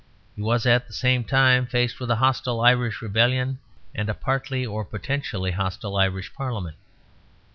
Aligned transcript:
He 0.35 0.41
was 0.41 0.65
at 0.65 0.87
the 0.87 0.93
same 0.93 1.23
time 1.23 1.67
faced 1.67 1.99
with 1.99 2.09
a 2.09 2.15
hostile 2.15 2.61
Irish 2.61 3.03
rebellion 3.03 3.59
and 3.93 4.09
a 4.09 4.15
partly 4.15 4.65
or 4.65 4.83
potentially 4.83 5.51
hostile 5.51 5.95
Irish 5.95 6.33
Parliament. 6.33 6.77